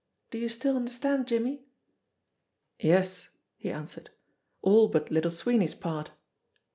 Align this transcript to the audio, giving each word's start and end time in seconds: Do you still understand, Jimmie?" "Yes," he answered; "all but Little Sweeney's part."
Do 0.31 0.39
you 0.39 0.49
still 0.49 0.77
understand, 0.77 1.27
Jimmie?" 1.27 1.67
"Yes," 2.79 3.29
he 3.55 3.69
answered; 3.69 4.09
"all 4.63 4.87
but 4.87 5.11
Little 5.11 5.29
Sweeney's 5.29 5.75
part." 5.75 6.09